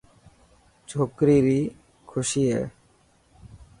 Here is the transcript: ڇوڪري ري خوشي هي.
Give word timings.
ڇوڪري 0.87 1.37
ري 1.45 1.61
خوشي 2.09 2.43
هي. 2.53 2.63